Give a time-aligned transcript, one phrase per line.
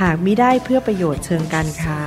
[0.00, 2.00] หากมิได้เพื่อประโยชน์เชิงการค้า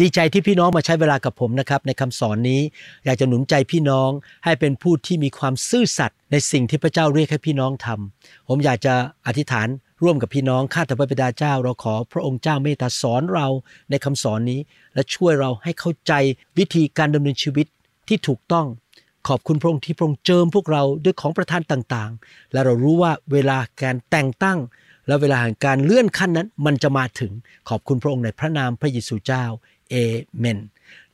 [0.00, 2.60] ดีใจที่พี่น้องมาใช้เวลากับผมนะครับ ในคำสอนนี้
[3.04, 4.10] อยากจะหนุนใจพี่น้อง
[4.44, 8.94] ให้เป็นผู้ที่มีความซื่อสัตย์ในสิ่งที่พระเจ้าเรียกให้พี่น้องทำผมอยากจะ
[9.26, 9.68] อธิษฐาน
[10.02, 13.46] ร่วมกับพี่น้องข้าแต่พระบิดาเจ้า เราขอพระองค์เจ้าเมตตาสอนเรา
[13.90, 14.60] ในคำสอนนี้
[14.94, 16.12] และช่วยเราให้เข้าใจ
[16.58, 17.66] วิธีการดำเนินชีวิต
[18.08, 18.66] ที่ถูกต้อง
[19.28, 24.58] ขอบคุณพระองค์ที่พระองค์เจิมพวกเราด้วยของประทานต่างๆ และเรารู้ว่าเวลาการแต่งตั้ง
[25.08, 27.32] และเวลาแห่งการเลื่อนขั้นนั้น มันจะมาถึง
[27.68, 29.44] ขอบคุณพระองค์ในพระนามพระเยซูเจ้า
[29.90, 29.94] เอ
[30.38, 30.58] เมน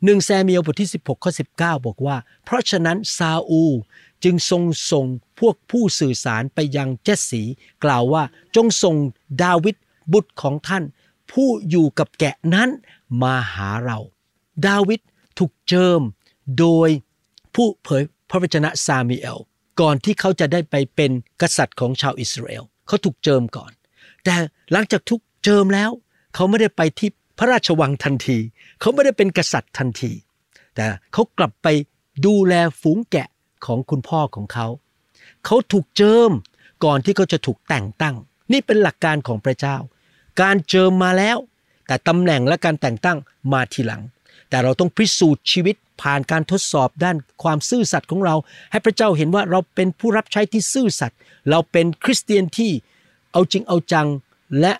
[0.04, 3.62] หนึ่งซามูเอลบทที่ 16ข้อ19 บอกว่า เพราะฉะนั้นซาอูล
[4.24, 5.06] จึงทรงส่ง
[5.40, 7.42] พวกผู้สื่อสารไปยังเจสสี
[7.84, 8.22] กล่าวว่า
[8.56, 8.96] จงส่ง
[9.42, 9.76] ดาวิด
[10.12, 10.84] บุตรของท่าน
[11.30, 12.68] ผู้อยู่กับแกะนั้น
[13.22, 13.98] มาหาเรา
[14.66, 15.00] ดาวิด
[15.38, 16.00] ถูกเจิม
[16.58, 16.88] โดย
[17.54, 19.38] ผู้เผยพระวจนะซามูเอล
[19.80, 23.72] ก่อนที่เขาจะได้ไปเป็นกษัตริย์ของชาวอิสราเอลเขาถูกเจิมก่อน
[24.24, 24.34] แต่
[24.72, 25.90] หลังจากถูกเจิมแล้ว
[26.34, 28.38] เขาไม่ได้ไปที่พระราชวังทันที
[28.80, 30.12] เขาไม่ได้เป็นกษัตริย์ทันที
[30.74, 31.68] แต่เขากลับไป
[32.26, 33.28] ดูแลฝูงแกะ
[33.66, 34.66] ของคุณพ่อของเขา
[35.44, 36.30] เขาถูกเจิม
[36.84, 38.14] ก่อนที่เขาจะถูกแต่งตั้ง
[38.52, 39.76] นี่เป็นหลักการของพระเจ้า
[40.40, 41.36] การเจิมมาแล้ว
[41.86, 43.18] แต่ตำแหน่งและการแต่งตั้ง
[43.52, 44.02] มาทีหลัง
[44.48, 48.34] แต่เราต้องพิสูจน์ชีวิตผ่านการทดสอบด้านความซื่อสัตย์ของเรา
[48.70, 51.18] ให้พระเจ้าเห็นว่าเราเป็นผู้รับใช้ที่ซื่อสัตย์
[51.50, 52.72] เราเป็นคริสเตียนที่
[53.32, 54.08] เอาจริงเอาจัง
[54.60, 54.72] และ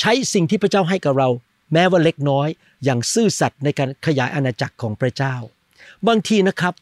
[0.00, 1.28] ใช้สิ่งที่พระเจ้าให้กับเรา
[1.72, 2.48] แม้ว่าเล็กน้อย
[2.84, 5.34] อย่างซื่อสัตย์ในการขยายอาณาจักรของพระเจ้า
[6.06, 6.74] บางทีนะครับ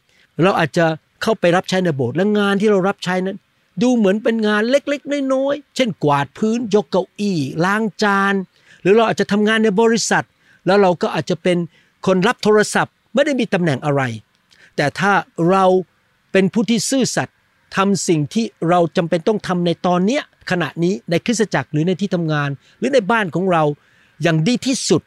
[0.42, 0.86] เราอาจจะ
[1.22, 3.38] เข้าไปรับใช้ในโบสถ์และงานที่เรารับใช้นั้น
[3.82, 8.34] ดูเหมือนเป็นงานเล็กๆน้อยๆเช่นกวาดพื้น ยกเก้าอี้ ล้างจาน
[8.82, 10.24] หรือเราอาจจะทำงานในบริษัท
[10.66, 11.58] แล้วเราก็อาจจะเป็น
[12.06, 14.02] คนรับโทรศัพท์ ไม่ได้มีตำแหน่งอะไร
[14.76, 15.12] แต่ถ้า
[15.50, 15.64] เรา
[16.32, 17.36] เป็นผู้ที่ซื่อสัตย์
[17.76, 23.62] ทำสิ่งที่เราจำเป็นต้องทำในตอนเนี้ยขณะนี้ในคริสตจักรหรือในที่ทำงาน หรือในบ้านของเรา
[24.22, 25.02] อย่างดีที่สุด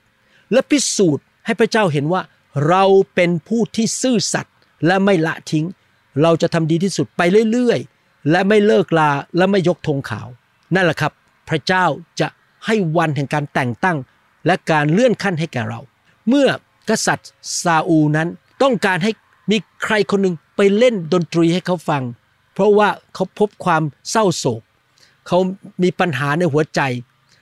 [0.51, 2.21] และพิสูจน์ให้พระเจ้าเห็นว่า
[2.67, 2.83] เรา
[3.15, 4.53] เป็นผู้ที่ซื่อสัตย์
[4.85, 5.65] และไม่ละทิ้ง
[6.21, 7.21] เราจะทำดีที่สุดไป
[7.51, 10.27] เรื่อยๆ และไม่เลิกลาและไม่ยกธงขาว
[10.75, 11.11] นั่นแหละครับ
[11.49, 11.85] พระเจ้า
[12.19, 12.27] จะ
[12.65, 13.97] ให้วันแห่งการแต่งตั้ง
[14.45, 15.79] และการเลื่อนขั้นให้แก่เรา
[16.27, 16.47] เมื่อ
[16.89, 17.29] กษัตริย์
[17.61, 18.27] ซาอูนั้น
[18.61, 19.11] ต้องการให้
[19.51, 22.03] มีใครคนหนึ่งไปเล่นดนตรีให้เขาฟัง
[22.53, 24.61] เพราะว่าเขาพบความเศร้าโศก
[25.27, 25.37] เขา
[25.83, 26.81] มีปัญหาในหัวใจ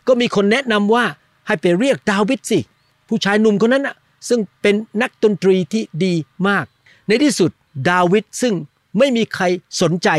[0.07, 1.05] ก็มีคนแนะนำว่า
[1.47, 2.59] ให้ไปเรียกดาวิดสิ
[3.07, 3.95] ผู้ชายหนุ่มคนนั้นนะ
[4.29, 6.13] ซึ่งเป็นนักดนตรีที่ดี
[6.47, 6.65] มาก
[7.07, 7.51] ในที่สุด
[7.89, 8.53] ดาวิดซึ่ง
[8.97, 9.43] ไม่มีใคร
[9.81, 10.09] สนใจ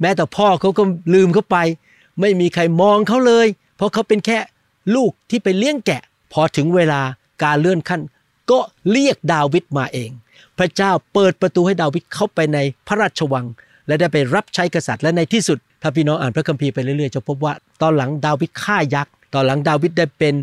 [0.00, 0.82] แม้แต่พ่อเขาก็
[1.14, 1.56] ลืมเขาไป
[2.20, 3.46] ไม่มีใครมองเขาเลย
[3.76, 4.38] เพราะเขาเป็นแค่
[4.94, 6.02] ลูกที่ไปเลี้ยงแกะ
[6.32, 7.00] พอถึงเวลา
[7.42, 8.02] การเลื่อนขั้น
[8.50, 8.58] ก็
[8.90, 10.10] เรียกดาวิดมาเอง
[10.58, 13.46] พระเจ้าเปิดประตูให้ดาวิดเข้าไปในพระราชวัง
[13.86, 17.52] และได้ไปรับใช้กษัตริย์และในที่สุด ถ้าพี่น้องอ่านพระคัมภีร์ไปเรื่อยๆจะพบว่า
[17.82, 20.34] ตอนหลังดาวิดฆ่ายักษ์ตอนหลังดาวิดได้เป็น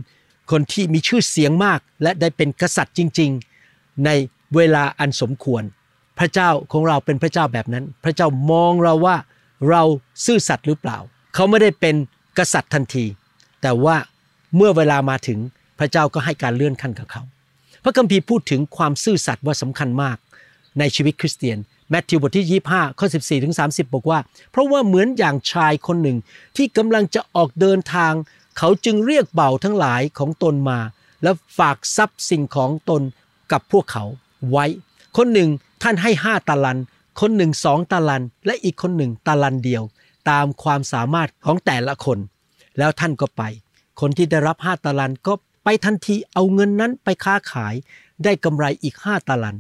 [0.52, 3.30] คนที่มีชื่อเสียงมาก และได้เป็นกษัตริย์จริง
[3.68, 4.10] ๆ ใน
[4.56, 5.64] เวลาอันสมควร
[6.20, 9.16] พระเจ้าของเราเป็นพระเจ้าแบบนั้น พระเจ้ามองเราว่า
[9.70, 9.84] เรา
[10.26, 10.98] ซื่อสัตย์หรือเปล่า
[11.34, 11.96] เขาไม่ได้เป็น
[12.38, 13.06] กษัตริย์ทันที
[13.62, 13.96] แต่ว่า
[14.56, 15.40] เมื่อเวลามาถึง
[15.80, 17.24] พระเจ้าก็ให้การเลื่อนขั้นกับเขา
[17.84, 20.18] พระคัมภีร์พูดถึงความซื่อสัตย์ว่าสำคัญมาก
[20.80, 21.58] ในชีวิตคริสเตียน
[21.90, 24.20] แมทธิวบทที่ 25 ข้อ 14 ถึง 30 บอกว่า
[24.52, 26.18] เพราะว่าเหมือนอย่างชายคนหนึ่ง
[26.58, 28.14] ที่กำลังจะออกเดินทาง
[28.58, 30.80] เขาจึงเรียกเบ่าทั้งหลายของตนมา
[31.24, 33.02] แล้วฝากทรัพย์สิ่งของตน
[33.52, 34.04] กับพวกเขา
[34.52, 34.66] ไว้
[35.18, 35.50] คนหนึ่ง
[35.84, 36.80] ท่านให้ห้าตาลัน
[37.20, 39.84] คนหนึ่งสองตาลัน และอีกคนหนึ่งตาลันเดียว
[40.30, 42.20] ตามความสามารถของแต่ละคน
[42.78, 43.42] แล้วท่านก็ไป
[44.00, 45.34] คนที่ได้รับห้าตาลันก็
[45.64, 47.74] ไปทันทีเอาเงินนั้นไปค้าขาย
[48.24, 49.58] ได้กำไรอีกห้าตาลัน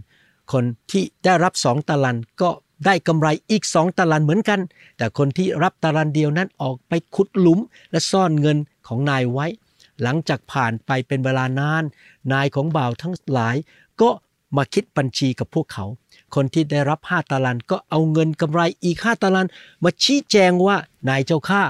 [0.51, 2.49] คนที่ได้รับสองตาลันก็
[2.85, 4.59] ได้กำไรอีกสองตาลันเหมือนกัน
[4.97, 7.59] แต่คนที่รับตาลันเดียวนั้นออกไปขุดหลุม
[7.91, 9.45] และซ่อนเงินของนายไว้
[10.01, 11.83] หลังจากผ่านไปเป็นเวลานาน
[12.33, 13.55] นายของบ่าวทั้งหลาย
[14.57, 15.85] มาคิดบัญชีกับพวกเขา
[16.35, 19.47] คนที่ได้รับห้าตาลันก็เอาเงินกำไรอีกห้าตาลัน
[19.83, 20.77] มาชี้แจงว่า
[21.09, 21.61] นายเจ้าข้า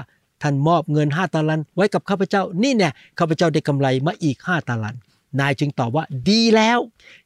[0.42, 4.96] ท่านมอบเงินห้าตาลันไว้กับข้าพเจ้านี่แน่ข้าพเจ้าได้กำไรมาอีกห้าตาลัน
[5.40, 6.78] นายจึงตอบว่าดีแล้ว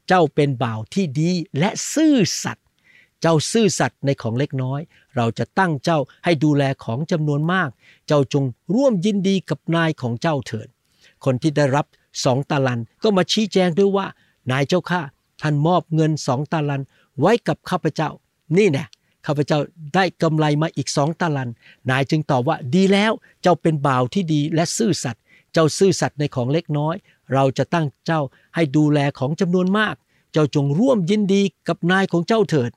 [0.09, 2.15] เจ้าเป็นบ่าวที่ดีและซื่อ
[2.45, 2.67] สัตย์
[3.21, 4.81] เจ้าซื่อสัตย์ในของเล็กน้อย
[5.17, 7.69] เราจะตั้งเจ้าให้ดูแลของจำนวนมาก
[8.07, 8.45] เจ้าจง
[8.75, 10.69] ร่วมยินดีกับนายของเจ้าเถิด
[11.25, 11.87] คนที่ได้รับ
[12.25, 14.07] สองตาลันก็มาชี้แจงด้วยว่า
[14.51, 15.01] นายเจ้าข้า
[15.43, 16.83] ท่านมอบเงินสองตาลัน
[17.21, 18.11] ไว้กับข้าพเจ้า
[18.57, 18.85] นี่แน่
[19.27, 19.59] ข้าพเจ้า
[19.95, 21.51] ได้กำไรมาอีกสองตาลัน
[21.91, 23.13] นายจึงตอบว่าดีแล้ว
[23.43, 26.95] เจ้าเป็นบ่าวที่ดีและซื่อสัตย์เจ้าซื่อสัตย์ในของเล็กน้อย
[27.35, 28.21] เราจะตั้งเจ้า
[28.55, 29.95] ให้ดูแลของจำนวนมาก
[30.33, 32.71] เจ้าจงร่วมยินดีกับนายของเจ้าเถิด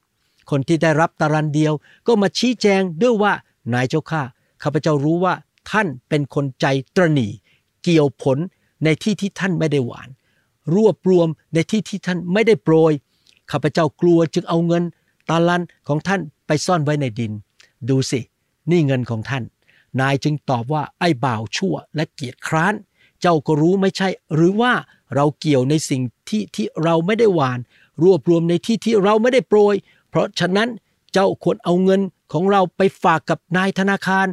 [0.49, 1.73] คนที่ได้รับตารันเดียว
[2.07, 3.33] ก็มาชี้แจงด้วยว่า
[3.73, 4.21] นายเจ้าข้า
[4.63, 5.33] ข้าพเจ้ารู้ว่า
[5.71, 6.65] ท่านเป็นคนใจ
[6.95, 7.27] ตรณี
[7.83, 8.37] เกี่ยวผล
[8.83, 10.09] ในที่ที่ท่านไม่ได้หวาน
[10.75, 12.93] รวบรวมในที่ที่ท่านไม่ได้โปรย
[13.51, 14.83] ข้าพเจ้ากลัวจึงเอาเงิน
[15.29, 17.31] ตาลันของท่านไปซ่อนไว้ในดิน
[17.89, 18.19] ดูสิ
[18.71, 19.43] นี่เงินของท่าน
[19.99, 22.73] นายจึงตอบว่าไอ้บ่าวชั่วและเกียจคร้าน
[23.21, 24.73] เจ้าก็รู้ไม่ใช่ หรือว่า
[25.15, 27.59] เราเกี่ยวในสิ่งที่ที่เราไม่ได้หวาน
[28.03, 29.75] รวบรวมในที่ที่เราไม่ได้โปรย
[30.09, 30.69] เพราะฉะนั้น
[31.13, 32.01] เจ้าควรเอาเงิน
[32.33, 34.27] ของเราไปฝากกับนายธนาคาร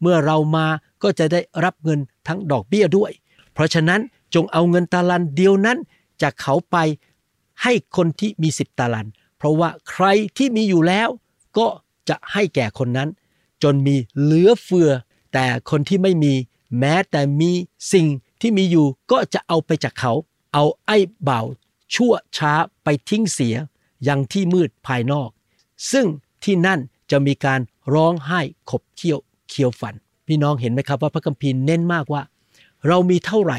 [0.00, 0.66] เมื่อเรามา
[1.02, 3.12] ก็จะได้รับเงินทั้งดอกเบี้ยด้วย
[3.52, 4.00] เพราะฉะนั้น
[4.34, 5.78] จงเอาเงินตาลันเดียวนั้น
[6.22, 6.76] จากเขาไป
[7.62, 11.08] ให้คนที่มีสิบตาลัน เพราะว่าใครที่มีอยู่แล้ว
[11.58, 11.66] ก็
[12.08, 13.08] จะให้แก่คนนั้น
[13.62, 14.90] จนมีเหลือเฟือ
[15.32, 16.34] แต่คนที่ไม่มี
[16.78, 17.52] แม้แต่มี
[17.92, 18.06] สิ่ง
[18.40, 20.12] ที่มีอยู่ก็จะเอาไปจากเขา
[20.54, 20.98] เอาไอ้
[21.28, 21.42] บ่า
[21.94, 22.52] ชั่วช้า
[22.84, 23.56] ไปทิ้งเสีย
[24.08, 25.28] ยังที่มืดภายนอก
[25.92, 26.06] ซึ่ง
[26.44, 27.60] ที่นั่นจะมีการ
[27.94, 28.40] ร้องไห้
[28.70, 29.94] ขบเคี้ยวเคี้ยวฟัน
[30.26, 32.22] พี่น้องเห็นไหมครับว่าพระคัมภีร์เน้นมากว่า
[32.86, 33.58] เรามีเท่าไหร่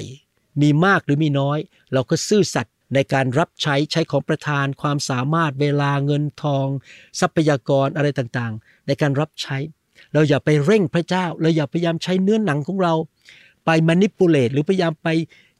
[0.61, 1.59] มีมากหรือมีน้อย
[1.93, 6.67] เราก็ซื่อสัตย์ในการรับใช้ใช้ของประทานความสามารถเวลาเงินทอง
[7.19, 9.57] ทรัพยากรอะไรต่างๆ ในการรับใช้
[10.13, 12.93] เราอย่าไปเร่งพระเจ้า เราอย่าพยายามใช้เนื้อหนังของเรา
[13.65, 15.07] ไปมานิปูเลตหรือพยายามไป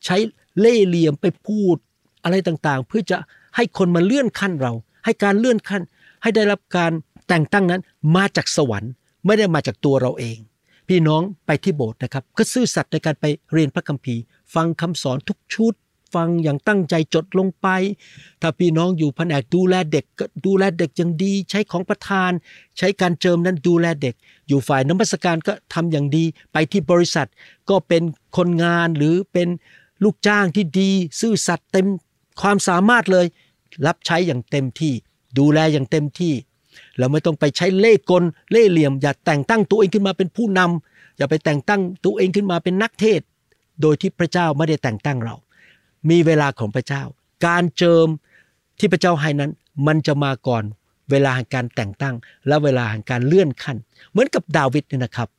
[0.06, 0.18] ใช้
[0.59, 1.75] เล่ห์เหลี่ยมไปพูด
[2.24, 3.18] อะไรต่างๆ เพื่อจะ
[3.56, 4.74] ให้คนมาเลื่อนขั้นเรา
[5.06, 5.81] ให้การเลื่อนขั้น
[6.21, 6.91] ให้ได้รับการ
[7.27, 7.81] แต่งตั้งนั้น
[8.15, 8.91] มาจากสวรรค์
[9.25, 10.38] ไม่ได้มาจากตัวเราเอง
[10.88, 14.22] พี่น้องไปที่โบสถ์นะครับ ก็ซื่อสัตย์ในการไปเรียนพระคัมภีร์
[14.54, 15.74] ฟังคำสอนทุกชุด
[16.16, 17.68] ฟังอย่างตั้งใจจดลงไป
[18.42, 22.32] ถ้าพี่น้องอยู่แผนกดูแลเด็กก็ดูแลเด็กอย่างดี ใช้ของประทาน
[22.78, 24.16] ใช้การเจิมนั้นดูแลเด็ก
[24.48, 27.28] อยู่ฝ่ายน้ำมัสการก็ทำอย่างดี ไปที่บริษัท
[27.70, 28.04] ก็เป็น
[28.38, 29.48] คนงานหรือเป็น
[30.04, 31.88] ลูกจ้างที่ดี ซื่อสัตย์เต็ม
[32.42, 33.26] ความสามารถเลย
[33.88, 34.94] รับใช้อย่างเต็มที่
[35.40, 36.34] ดูแลอย่างเต็มที่
[37.00, 43.21] เราไม่ต้องไปใช้เล่ห์กลเล่ห์เหลี่ยม อย่าแต่งตั้งตัวเองขึ้นมาเป็นผู้นำอย่าไปแต่งตั้งตัวเองขึ้นมาเป็นนักเทศ
[43.81, 45.36] โดยที่พระเจ้าไม่ได้แต่งตั้งเรา
[46.09, 47.03] มีเวลาของพระเจ้า
[47.45, 48.07] การเจิม
[48.80, 49.51] ที่พระเจ้าให้นั้น
[49.88, 50.63] มันจะมาก่อน
[51.12, 52.15] เวลาแห่งการแต่งตั้ง
[52.47, 53.77] และเวลาแห่งการเลื่อนขั้น
[54.12, 55.30] เหมือนกับดาวิดเนี่ยนะครับ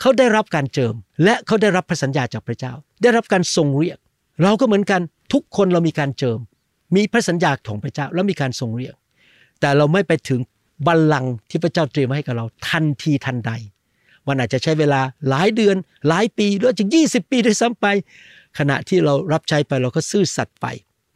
[0.00, 0.94] เขาได้รับการเจิม
[1.24, 2.72] และเขาได้รับพระสัญญาจากพระเจ้า
[3.02, 3.98] ได้รับการทรงเรียก
[4.42, 5.00] เราก็เหมือนกัน
[5.32, 6.38] ทุกคนเรามีการเจิม
[6.96, 8.94] มีพระสัญญาของพระเจ้าแล้วมีการทรงเรียก
[9.60, 10.40] แต่เราไม่ไปถึง
[10.86, 13.52] บัลลังก์ที่พระเจ้าเตรียมไว้ให้กับเราทันทีทันใด
[14.26, 15.76] มันอาจจะใช้เวลาหลายเดือน
[16.08, 17.86] หลายปีหรือจะยี่สิบปีด้วยซ้ำไป
[18.58, 20.66] ขณะที่เรารับใช้ไปเราก็ซื่อสัตย์ไป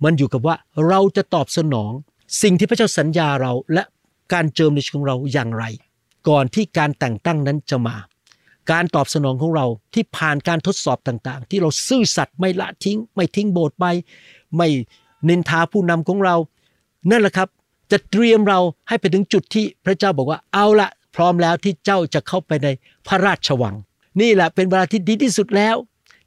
[0.04, 0.56] มันอยู่กับว่า
[0.88, 1.92] เราจะตอบสนอง
[2.42, 3.82] สิ่งที่พระเจ้าสัญญาเราและ
[4.32, 5.64] การเจิมในชีวิตของเราอย่างไร
[6.28, 7.96] ก่อนที่การแต่งตั้งนั้นจะมา
[8.72, 13.84] การตอบสนองของเราที่ผ่านการทดสอบต่างๆ ที่เราซื่อสัตย์ไม่ละทิ้ง ไม่ทิ้งโบสถ์ไป
[14.56, 14.68] ไม่
[15.28, 16.36] นินทาผู้นำของเรา
[17.10, 17.48] นั่นแหละครับ
[17.90, 22.68] จะเตรียมเราให้ไปถึงจุดที่พระเจ้าบอกว่าเอาละพร้อมแล้วที่เจ้าจะเข้าไปใน
[23.06, 23.74] พระราชวัง
[24.20, 25.76] นี่แหละเป็นเวลาที่ดีที่สุดแล้ว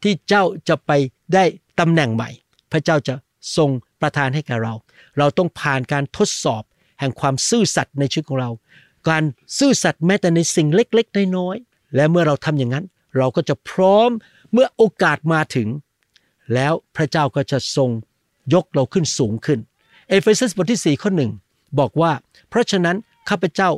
[0.03, 0.91] ที่เจ้าจะไป
[1.33, 1.43] ได้
[1.79, 2.29] ตำแหน่งใหม่
[2.71, 3.13] พระเจ้าจะ
[3.57, 3.69] ทรง
[4.01, 4.73] ประทานให้แก่เรา
[5.17, 6.63] เราต้องผ่านการทดสอบ
[6.99, 8.49] แห่งความซื่อสัตย์ในชีวิตของเรา
[9.09, 9.23] การ
[9.57, 12.85] ซื่อสัตย์แม้แต่ในสิ่งเล็กๆน้อยๆและเมื่อเราทำอย่างนั้น
[13.17, 14.09] เราก็จะพร้อม
[14.53, 15.67] เมื่อโอกาสมาถึง
[16.53, 17.89] แล้วพระเจ้าก็จะทรง
[18.53, 19.59] ยกเราขึ้นสูงขึ้น
[20.09, 21.31] เอเฟซัสบทที่4ข้อหนึ่ง
[21.79, 22.11] บอกว่า
[22.49, 22.97] เพราะฉะนั้น
[23.29, 23.71] ข้าพเจ้า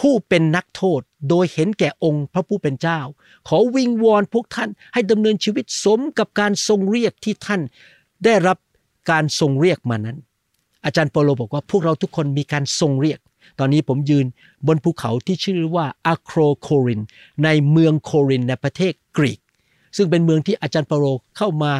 [0.00, 3.00] ผู้เป็นนักโทษโดยเห็นแก่องค์พระผู้เป็นเจ้า
[3.48, 7.60] ขอวิงวอนพวกท่านให้ดำเนินชีวิตสมกับการทรงเรียกที่ท่าน
[8.24, 8.58] ได้รับ
[9.10, 10.18] การทรงเรียกมานั้น
[10.84, 13.20] อาจารย์เปโลบอกว่าพวกเราทุกคนมีการทรงเรียก
[13.58, 14.26] ตอนนี้ผมยืน
[14.66, 17.00] บนภูเขาที่ชื่อว่าอะโครโคริน
[17.44, 19.40] ในเมืองโครินในประเทศกรีก
[19.96, 21.06] ซึ่งเป็นเมืองที่อาจารย์เปโล
[21.36, 21.72] เข้ามา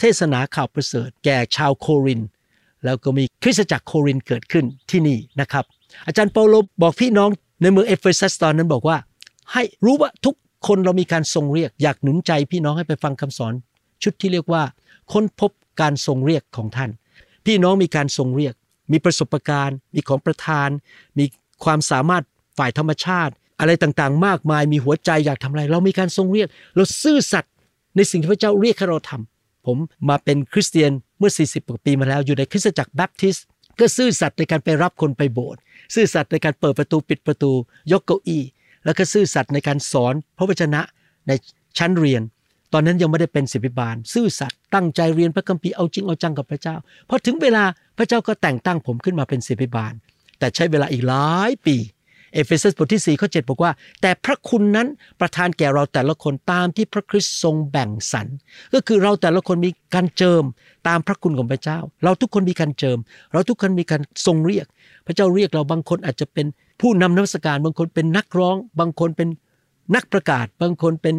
[0.00, 2.20] เทศนาข่าวประเสริฐ แก่ชาวโคริน
[2.84, 5.64] แล้วก็มีคริสตจักรโครินธ์เกิดขึ้นที่นี่นะครับ
[6.06, 7.30] อาจารย์เปาโลบอกพี่น้อง
[7.62, 8.96] ในเมืองเอเฟซัสตอนนั้นบอกว่า
[9.52, 10.34] ให้รู้ว่าทุก
[10.66, 13.52] คนเรามีการทรงเรียก อยากหนุนใจพี่น้องให้ไปฟังคำสอน
[14.02, 14.62] ชุดที่เรียกว่า
[15.12, 15.50] ค้นพบ
[15.80, 16.90] การทรงเรียกของท่าน
[17.46, 18.54] พี่น้องมีการทรงเรียก
[18.92, 20.68] มีประสบการณ์ มีของประทาน
[21.18, 21.24] มี
[21.64, 22.24] ความสามารถ
[22.58, 27.52] ฝ่ายธรรมชาติ อะไรต่างๆ มากมายมีหัวใจอยากทำอะไร เรามีการทรงเรียก เราซื่อสัตย์
[27.96, 29.76] ในสิ่งที่พระเจ้าเรียกให้เราทำผม
[30.08, 30.90] มาเป็นคริสเตียน
[31.24, 33.46] เมื่อ 40กว่าปีมาแล้วอยู่ในคริสตจักรแบปทิสต์
[33.80, 35.60] ก็ซื่อสัตย์ในการไปรับคนไปโบสถ์
[35.94, 37.52] ซื่อสัตย์ในการเปิดประตูปิดประตู
[37.92, 38.42] ยกเก้าอี้
[38.84, 40.80] แล้วก็ซื่อสัตย์ในการสอนพระวจนะ
[41.26, 41.32] ใน
[41.78, 42.22] ชั้นเรียน
[42.72, 46.76] ตอนนั้นยังไม่ได้เป็นศิษยาภิบาล ซื่อสัตย์ตั้งใจเรียนพระคัมภีร์เอาจริงเอาจังกับพระเจ้า
[47.08, 47.64] พอถึงเวลา
[47.98, 49.92] พระเจ้าก็แต่งตั้งผมขึ้นมาเป็นศิษยาภิบาล
[50.38, 51.76] แต่ใช้เวลาอีกหลายปี
[52.34, 53.72] เอเฟซัสบทที่4ข้อ7บอกว่า
[54.02, 54.88] แต่พระคุณนั้น
[55.20, 58.26] ประทานแก่เราแต่ละคนตามที่พระคริสต์ทรงแบ่งสรร
[58.74, 60.44] ก็คือเราแต่ละคนมีการเจิม
[60.88, 62.98] ตามพระคุณของพระเจ้า เราทุกคนมีการเจิม
[63.32, 64.66] เราทุกคนมีการทรงเรียก
[65.06, 66.46] พระเจ้าเรียกเราบางคนอาจจะเป็น
[66.80, 69.28] ผู้นำนมัสการบางคนเป็นนักร้อง บางคนเป็น
[69.94, 71.14] นักประกาศ บางคนเป็น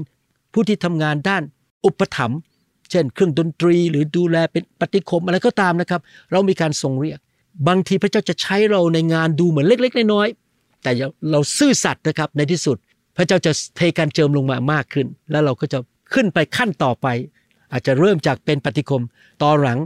[0.53, 1.43] ผู้ที่ทำงานด้าน
[1.85, 2.39] อุปถัมภ์
[2.91, 7.19] เช่น เครื่องดนตรีหรือดูแลเป็นปฏิคมอะไรก็ตามนะครับ เรามีการทรงเรียก
[7.67, 10.44] บางทีพระเจ้าจะใช้เราในงานดูเหมือนเล็ก ๆ น้อยๆ
[10.85, 10.93] แต่
[11.31, 12.77] เราซื่อสัตย์นะครับในที่สุด
[13.17, 15.79] พระเจ้าจะเทการเจิมลงมามากขึ้น แล้วเราก็จะ
[16.13, 17.07] ขึ้นไปขั้นต่อไป
[17.71, 19.03] อาจจะเริ่มจากเป็นปฏิคม
[19.43, 19.79] ต่อหลัง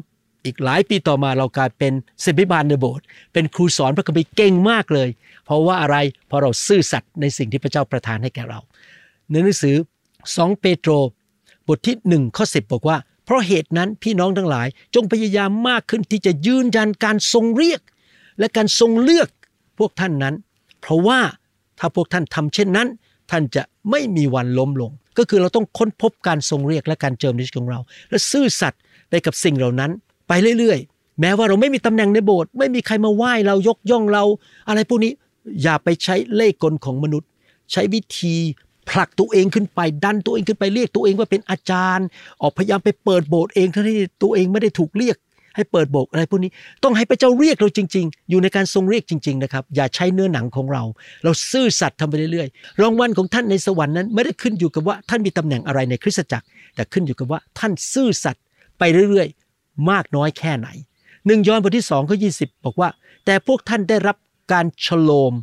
[0.45, 5.09] อีกหลายปีต่อมาเรากลายเป็นศิบิบาลในโบสถ์เป็นครูสอนพระคัมภีร์เก่งมากเลย
[5.45, 8.59] เพราะว่าอะไรเพราะเราซื่อสัตย์ในสิ่งที่พระเจ้าประทานให้แก่เรา
[9.29, 9.75] ในหนังสือ
[10.19, 10.91] 2 เปโตร
[11.67, 17.81] บทที่1ข้อ10 บอกว่า เพราะเหตุนั้นพี่น้องทั้งหลาย จงพยายามมากขึ้นที่จะยืนยันการทรงเรียก
[18.39, 19.29] และการทรงเลือก
[19.79, 20.35] พวกท่านนั้น
[20.81, 21.19] เพราะว่า
[21.79, 22.87] ถ้าพวกท่านทำเช่นนั้น
[23.31, 29.91] ท่านจะไม่มีวันล้มลง ก็คือเราต้องค้นพบการทรงเรียกและการเจิมในชีวิตของเรา และซื่อสัตย์ไปกับสิ่งเหล่านั้น
[30.27, 34.23] ไปเรื่อยๆ แม้ว่าเราไม่มีตำแหน่งในโบสถ์ไม่มีใครมาไหว้เรายกย่องเรา
[34.67, 35.11] อะไรพวกนี้
[35.63, 37.29] อย่าไปใช้เล่ห์กลของมนุษย์
[37.71, 38.35] ใช้วิธี
[38.89, 42.07] ผลักตัวเองขึ้นไปดันตัวเองขึ้นไปเรียกตัวเองว่าเป็นอาจารย์
[42.41, 45.17] ออกพยายามไปเปิดโบสถ์เองทั้งที่ตัวเองไม่ได้ถูกเรียก
[45.59, 46.51] ให้เปิดโบสถ์อะไรพวกนี้
[46.83, 50.83] ต้องให้พระเจ้าเรียกเราจริง ๆ อยู่ในการทรงเรียกจริง ๆ นะครับ อย่าใช้เนื้อหนังของเรา
[51.23, 58.43] เราซื่อสัตย์ทำไปเรื่อยๆรางวัลของท่านในสวรรค์นั้นไม่ได้ขึ้นอยู่กับว่าท่านมีตำแหน่งอะไรในคริสตจักร แต่ขึ้นอยู่กับว่าท่านซื่อสัตย์
[58.79, 60.67] ไปเรื่อยๆ มากน้อยแค่ไหน
[61.27, 62.29] หนึ่งยอห์นบทที่สองข้อยี
[62.65, 62.89] บอกว่า
[63.25, 64.17] แต่พวกท่านได้รับ
[64.51, 65.33] การฉโลม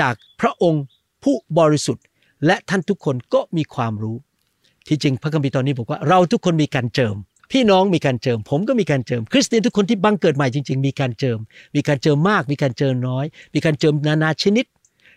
[0.00, 0.84] จากพระองค์
[1.22, 2.04] ผู้บริสุทธิ์
[2.46, 4.16] และท่านทุกคนก็มีความรู้
[4.88, 7.16] ที่จริงพระคัมภีร์ตอนนี้บอกว่าเราทุกคนมีการเจิม
[7.52, 11.38] พี่น้องมีการเจิม ผมก็มีการเจิม คริสเตียนทุกคนที่บังเกิดใหม่จริง ๆ มีการเจิม
[11.76, 13.24] มีการเจิมมาก มีการเจิมน้อย
[13.54, 14.66] มีการเจิมนานาชนิด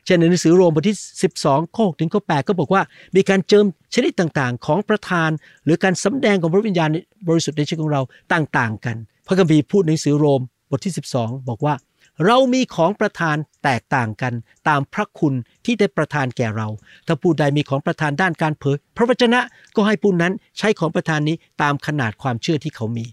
[0.06, 0.98] เช่นในหนังสือโรมบทที่
[1.36, 2.82] 12 ข้อ6ถึงข้อ8ก็บอกว่า
[3.16, 5.30] มีการเจิมชนิดต่างๆ ของประธาน
[5.66, 6.90] หรือการสำแดงของพระวิญญาณ
[7.28, 8.02] บริสุทธิ์ในชีวิตของเรา
[8.34, 8.96] ต่างๆ กัน
[9.28, 11.74] พระคัมภีร์พูดในหนังสือโรมบทที่ 12 บอกว่า
[12.26, 14.34] เรามีของประทานแตกต่างกัน
[14.68, 15.34] ตามพระคุณ
[15.66, 16.68] ที่ได้ประทานแก่เรา
[17.08, 19.40] ถ้าผู้ใดมีของประทานด้านการเผย พระวจนะ
[19.76, 23.06] ก็ให้ผู้นั้นใช้ของประทานนี้ตามขนาดความเชื่อที่เขามี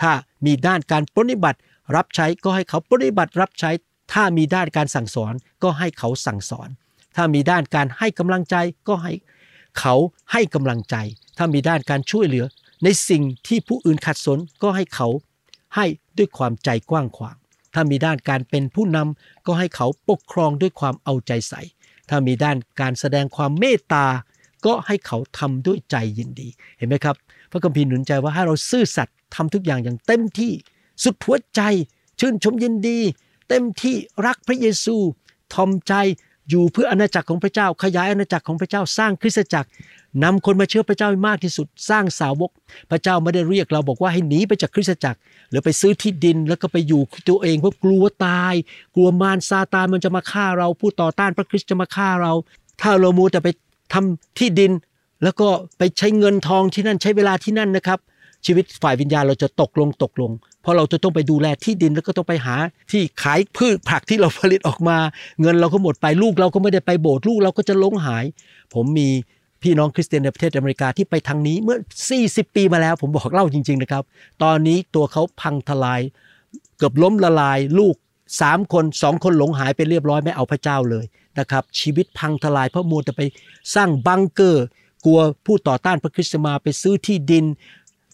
[0.00, 0.12] ถ้า
[0.46, 1.58] มีด้านการปฏิบัติ
[1.96, 3.70] รับใช้ก็ให้เขาปฏิบัติรับใช้
[4.12, 5.32] ถ้ามีด้านการสั่งสอน
[5.62, 6.68] ก็ให้เขาสั่งสอน
[7.16, 8.56] ถ้ามีด้านการให้กำลังใจ
[8.88, 9.12] ก็ให้
[9.78, 9.94] เขา
[10.32, 10.96] ให้กำลังใจ
[11.36, 12.44] ถ้ามีด้านการช่วยเหลือ
[12.84, 15.08] ในสิ่งที่ผู้อื่นขัดสนก็ให้เขา
[15.76, 15.86] ให้
[16.18, 17.36] ด้วยความใจกว้างขวาง
[17.74, 21.62] ถ้ามีด้านการเป็นผู้นำก็ให้เขาปกครองด้วยความเอาใจใส่
[22.08, 24.06] ถ้ามีด้านการแสดงความเมตตา
[24.66, 26.48] ก็ให้เขาทำด้วยใจยินดี
[26.78, 27.16] เห็นไหมครับ
[27.50, 30.52] พระคัมภีร์หนุนใจว่าให้เราซื่อสัตย์ทำทุกอย่างอย่างเต็มที่
[31.02, 31.60] สุดหัวใจ
[32.20, 32.98] ชื่นชมยินดี
[33.48, 34.96] เต็มที่รักพระเยซู
[35.54, 35.94] ทอมใจ
[36.50, 39.68] อยู่เพื่ออาณาจักรของพระเจ้า ขยายอาณาจักรของพระเจ้าสร้างคริสตจักร
[40.24, 42.50] นำคนมาเชื่อพระเจ้าให้มากที่สุด สร้างสาวก
[42.90, 45.18] พระเจ้าไม่ได้เรียกเราบอกว่าให้หนีไปจากคริสตจักร
[45.50, 48.54] หรือไปซื้อที่ดินแล้วก็ไปอยู่ตัวเองเพราะกลัวตาย
[48.94, 52.32] กลัวมารซาตานมันจะมาฆ่าเรา ผู้ต่อต้านพระคริสต์จะมาฆ่าเรา
[52.80, 53.48] ถ้าเรามัวแต่ไป
[53.92, 54.72] ทำที่ดิน
[55.22, 57.98] แล้วก็ไปใช้เงินทองที่นั่นใช้เวลาที่นั่นนะครับ
[58.46, 60.30] ชีวิตฝ่ายวิญญาณเราจะตกลงตกลง
[60.62, 62.54] เพราะเราจะต้องไปดูแลที่ดินแล้วก็ต้องไปหา
[62.90, 64.96] ที่ขายพืชผักที่เราผลิตออกมา
[65.40, 68.24] เงินเราก็หมดไปลูกเราก็ไม่ได้ไปโบสถ์ลูกเราก็จะหลงหาย
[68.74, 69.08] ผมมี
[69.62, 71.78] พี่น้องคริสเตียนในประเทศอเมริกาที่ไปทางนี้เมื่อ
[72.16, 74.02] 40 ปีมาแล้ว ผมบอกเล่าจริง ๆนะครับ
[74.42, 76.00] ตอนนี้ตัวเขาพังทลาย
[76.78, 77.94] เกือบล้มละลายลูก
[78.40, 81.04] สามคนสองคนหลงหายไปเรียบร้อยไม่เอาพระเจ้าเลย
[81.38, 83.22] นะครับชีวิตพังทลายเพราะมัวแต่ไป
[83.74, 84.66] สร้างบังเกอร์
[85.04, 87.44] กลัวผู้ต่อต้านพระคริสต์มาไปซื้อที่ดิน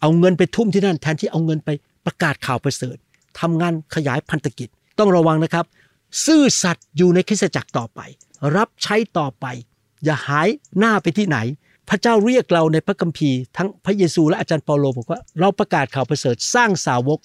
[0.01, 1.71] เอาเงินไปทุ่มที่นั่นแทนที่เอาเงินไป
[2.09, 2.97] ประกาศข่าวประเสริฐ
[3.41, 5.65] ทำงานขยายพันธกิจ ต้องระวังนะครับ
[6.27, 8.01] ซื่อสัตย์อยู่ในคริสตจักรต่อไป
[8.57, 9.47] รับใช้ต่อไป
[10.05, 10.49] อย่าหาย
[10.79, 11.39] หน้าไปที่ไหน
[11.89, 17.19] พระเจ้าเรียกเราในพระคัมภีร์ทั้งพระเยซูและอาจารย์เปาโลบอกว่าเราประกาศข่าวประเสริฐสร้างสาวก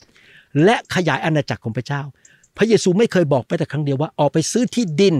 [0.63, 2.01] และขยายอาณาจักรของพระเจ้า
[2.57, 5.15] พระเยซูไม่เคยบอกไปแต่ครั้งเดียวว่าออกไปซื้อที่ดิน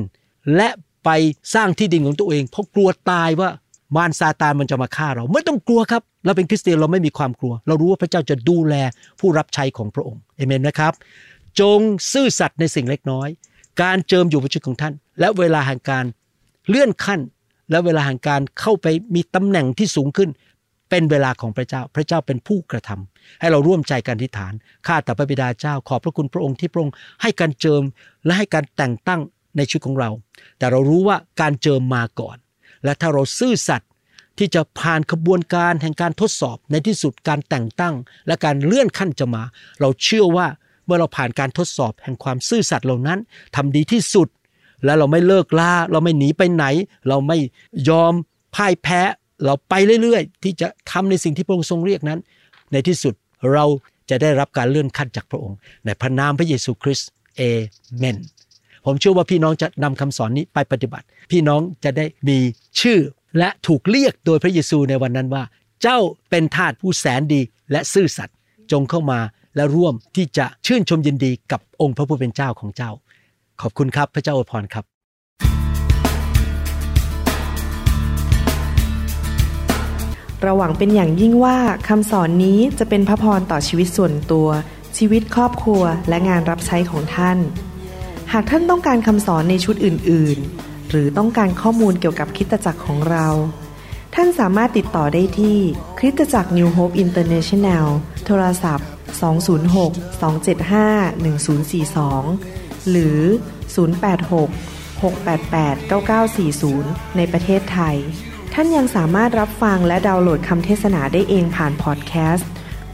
[0.55, 0.70] และ
[1.05, 1.10] ไป
[1.53, 3.50] สร้างที่ดินของตัวเอง เพราะกลัวตายว่า
[3.95, 8.75] มารซาตานมันจะมาฆ่าเราไม่ต้องกลัวครับ เราเป็นคริสเตียนเราไม่มีความกลัว เรารู้ว่าพระเจ้าจะดูแล
[9.19, 10.93] ผู้รับใช้ของพระองค์เอเมนนะครับ
[11.59, 11.79] จง
[12.13, 13.27] ซื่อสัตย์ในสิ่งเล็กน้อย
[13.81, 16.05] การเจิมอยู่บนชีวิตของท่าน และเวลาแห่งการ
[16.69, 17.19] เลื่อนขั้น
[17.71, 20.29] และเวลาแห่งการเข้าไปมีตำแหน่งที่สูงขึ้น
[20.89, 24.53] เป็นเวลาของพระเจ้าพระเจ้าเป็นผู้กระทำให้เราร่วมใจกันทิฏฐาน
[24.88, 27.83] ข้าแต่พระบิดาเจ้าขอบพระคุณพระองค์ที่พระองค์ให้การเจิม
[28.25, 29.21] และให้การแต่งตั้ง
[29.57, 30.09] ในชีวิตของเรา
[30.57, 32.38] แต่เรารู้ว่าการเจิมมาก่อน
[32.83, 33.89] และถ้าเราซื่อสัตย์
[34.37, 37.95] ที่จะผ่านขบวนการแห่งการทดสอบในที่สุดการแต่งตั้ง
[38.27, 39.43] และการเลื่อนขั้นจะมา
[39.81, 40.47] เราเชื่อว่า
[40.85, 43.19] เมื่อเราผ่านการทดสอบแห่งความซื่อสัตย์เหล่านั้น
[43.55, 44.27] ทำดีที่สุด
[44.85, 46.65] และเราไม่เลิกล่า เราไม่หนีไปไหน
[47.07, 47.37] เราไม่
[47.89, 48.13] ยอม
[48.55, 49.01] พ่ายแพ้
[49.45, 52.19] เราไปเรื่อยๆ ที่จะทำในสิ่งที่พระองค์ทรงเรียกนั้น
[52.71, 53.13] ในที่สุด
[53.53, 53.65] เรา
[54.09, 57.41] จะได้รับการเลื่อนขั้นจากพระองค์ ในพระนามพระเยซูคริสต์เอ
[57.97, 58.17] เมน
[58.85, 62.37] ผมเชื่อว่าพี่น้องจะนำคำสอนนี้ไปปฏิบัติ พี่น้องจะได้มี
[62.81, 62.99] ชื่อ
[63.37, 65.43] และถูกเรียกโดยพระเยซูในวันนั้นว่า
[65.81, 65.99] เจ้า
[66.29, 68.35] เป็นทาสผู้แสนดีและซื่อสัตย์
[68.71, 69.19] จงเข้ามา
[69.55, 72.91] และร่วมที่จะชื่นชมยินดีกับองค์พระผู้เป็นเจ้าของเจ้า
[73.61, 74.85] ขอบคุณครับพระเจ้าอวยพรครับ
[80.41, 84.47] เราหวังเป็นอย่างยิ่งว่าคำสอนนี้จะเป็นพระพรต่อชีวิตส่วนตัว
[84.97, 87.37] ชีวิตครอบครัวและงานรับใช้ของท่าน
[88.31, 93.27] หากท่านต้องการคำสอนในชุดอื่น ๆ หรือต้องการข้อมูลเกี่ยวกับคริสตจักรของเรา
[94.15, 95.57] ท่านสามารถติดต่อได้ที่
[95.99, 97.85] คริสตจักร New Hope International
[98.25, 98.87] โทรศัพท์
[99.43, 103.19] 206 275 1042 หรือ
[103.85, 105.77] 086 688
[106.31, 107.97] 9940 ในประเทศไทย
[108.53, 112.49] ท่านยังสามารถรับฟังและดาวน์โหลดคำเทศนาได้เองผ่านพอดแคสต์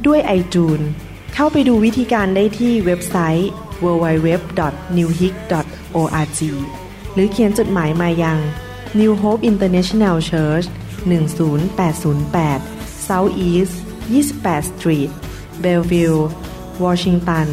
[0.05, 0.85] ด้วย iTunes
[1.33, 3.49] เข้าไปดูวิธีการได้ที่เว็บไซต์
[3.83, 6.39] www.newhick.org
[7.13, 8.39] หรือเขียนจดหมายมายัง
[8.99, 10.67] New Hope International Church
[11.11, 12.61] 10808
[13.07, 13.73] South East
[14.11, 15.09] 28 Street
[15.63, 16.19] Bellevue
[16.83, 17.47] Washington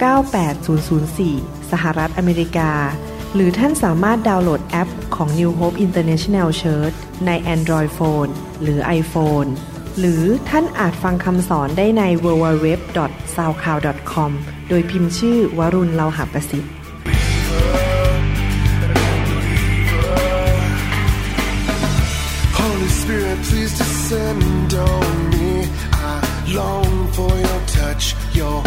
[0.00, 2.72] 98004 สหรัฐอเมริกา
[3.34, 6.94] หรือท่านสามารถดาวน์โหลดแอปของ New Hope International Church
[7.26, 8.30] ใน Android Phone
[8.62, 9.48] หรือ iPhone
[9.98, 14.32] หรือท่านอาจฟังคำสอนได้ใน www.soundcloud.com
[14.72, 16.72] โดยพิมพ์ชื่อวรุณเลาหะประสิทธิ์
[22.58, 25.50] Holy Spirit, please descend on me.
[25.92, 26.16] I
[26.60, 28.04] long for your touch,
[28.40, 28.58] your